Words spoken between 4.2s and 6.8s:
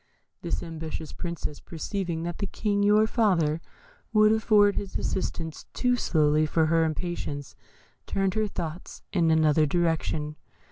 afford his assistance too slowly for